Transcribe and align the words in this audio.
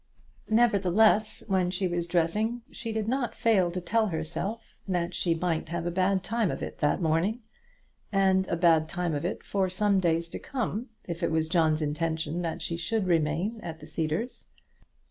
Nevertheless, 0.49 1.43
when 1.47 1.69
she 1.69 1.87
was 1.87 2.07
dressing, 2.07 2.63
she 2.71 2.91
did 2.91 3.07
not 3.07 3.35
fail 3.35 3.69
to 3.69 3.79
tell 3.79 4.07
herself 4.07 4.75
that 4.87 5.13
she 5.13 5.35
might 5.35 5.69
have 5.69 5.85
a 5.85 5.91
bad 5.91 6.23
time 6.23 6.49
of 6.49 6.63
it 6.63 6.79
that 6.79 7.03
morning, 7.03 7.43
and 8.11 8.47
a 8.47 8.55
bad 8.57 8.89
time 8.89 9.13
of 9.13 9.25
it 9.25 9.43
for 9.43 9.69
some 9.69 9.99
days 9.99 10.27
to 10.31 10.39
come, 10.39 10.89
if 11.03 11.21
it 11.21 11.29
was 11.29 11.47
John's 11.47 11.83
intention 11.83 12.41
that 12.41 12.63
she 12.63 12.77
should 12.77 13.05
remain 13.05 13.59
at 13.61 13.79
the 13.79 13.85
Cedars. 13.85 14.47